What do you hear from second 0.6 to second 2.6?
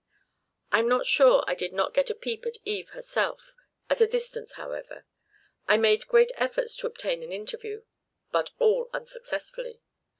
I 'm not sure I did not get a peep at